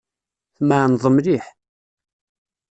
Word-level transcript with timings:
Tmeεneḍ 0.57 1.03
mliḥ. 1.09 1.45